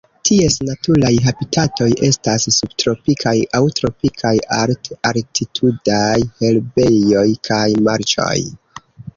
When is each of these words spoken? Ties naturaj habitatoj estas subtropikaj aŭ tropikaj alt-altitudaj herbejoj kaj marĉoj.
Ties 0.27 0.53
naturaj 0.67 1.11
habitatoj 1.25 1.89
estas 2.07 2.47
subtropikaj 2.55 3.35
aŭ 3.59 3.61
tropikaj 3.81 4.33
alt-altitudaj 4.61 6.19
herbejoj 6.41 7.29
kaj 7.51 7.65
marĉoj. 7.91 8.37